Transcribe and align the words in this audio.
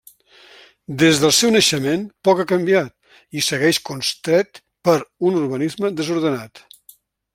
Des 1.01 1.19
del 1.23 1.33
seu 1.39 1.51
naixement, 1.55 2.07
poc 2.29 2.41
ha 2.43 2.47
canviat, 2.53 2.89
i 3.41 3.43
segueix 3.49 3.81
constret 3.91 4.63
per 4.89 4.97
un 5.31 5.39
urbanisme 5.43 5.93
desordenat. 6.01 6.65